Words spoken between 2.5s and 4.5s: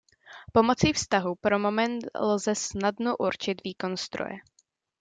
snadno určit výkon stroje.